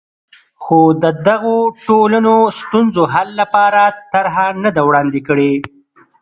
[0.63, 3.81] خو د دغو ټولنو ستونزو حل لپاره
[4.13, 5.53] طرحه نه ده وړاندې کړې.